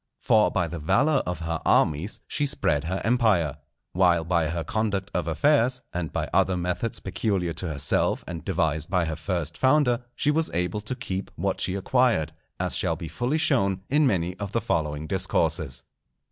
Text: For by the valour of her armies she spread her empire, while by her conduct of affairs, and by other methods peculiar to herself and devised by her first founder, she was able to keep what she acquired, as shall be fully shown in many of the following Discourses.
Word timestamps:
For 0.19 0.49
by 0.49 0.67
the 0.67 0.79
valour 0.79 1.21
of 1.27 1.41
her 1.41 1.61
armies 1.63 2.21
she 2.27 2.47
spread 2.47 2.85
her 2.85 3.01
empire, 3.05 3.57
while 3.93 4.23
by 4.23 4.47
her 4.47 4.63
conduct 4.63 5.11
of 5.13 5.27
affairs, 5.27 5.79
and 5.93 6.11
by 6.11 6.27
other 6.33 6.57
methods 6.57 6.99
peculiar 6.99 7.53
to 7.53 7.67
herself 7.67 8.23
and 8.27 8.43
devised 8.43 8.89
by 8.89 9.05
her 9.05 9.15
first 9.15 9.55
founder, 9.59 10.03
she 10.15 10.31
was 10.31 10.49
able 10.55 10.81
to 10.81 10.95
keep 10.95 11.29
what 11.35 11.61
she 11.61 11.75
acquired, 11.75 12.33
as 12.59 12.75
shall 12.75 12.95
be 12.95 13.07
fully 13.09 13.37
shown 13.37 13.81
in 13.91 14.07
many 14.07 14.35
of 14.37 14.53
the 14.53 14.61
following 14.61 15.05
Discourses. 15.05 15.83